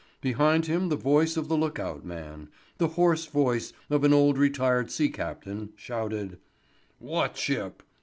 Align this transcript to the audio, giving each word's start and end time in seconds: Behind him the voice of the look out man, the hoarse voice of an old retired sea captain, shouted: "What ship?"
Behind 0.19 0.65
him 0.65 0.89
the 0.89 0.95
voice 0.95 1.37
of 1.37 1.47
the 1.47 1.55
look 1.55 1.77
out 1.77 2.03
man, 2.03 2.49
the 2.79 2.87
hoarse 2.97 3.27
voice 3.27 3.71
of 3.87 4.03
an 4.03 4.15
old 4.15 4.35
retired 4.35 4.89
sea 4.89 5.09
captain, 5.09 5.73
shouted: 5.75 6.39
"What 6.97 7.37
ship?" 7.37 7.83